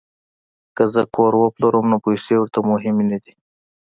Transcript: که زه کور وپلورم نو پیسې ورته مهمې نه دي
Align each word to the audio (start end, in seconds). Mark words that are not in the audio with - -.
که 0.75 0.83
زه 0.93 1.01
کور 1.15 1.33
وپلورم 1.37 1.85
نو 1.91 1.97
پیسې 2.05 2.35
ورته 2.39 2.59
مهمې 2.69 3.03
نه 3.11 3.17
دي 3.23 3.33